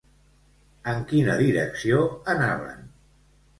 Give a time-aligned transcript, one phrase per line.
[0.93, 2.01] En quina direcció
[2.35, 2.83] anaven?